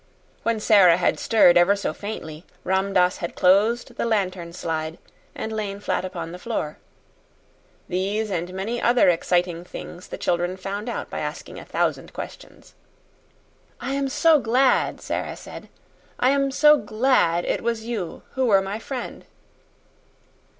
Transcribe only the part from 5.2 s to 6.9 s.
and lain flat upon the floor.